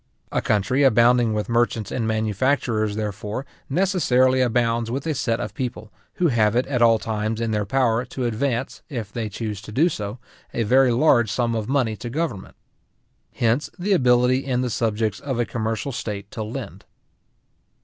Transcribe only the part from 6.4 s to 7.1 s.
it at all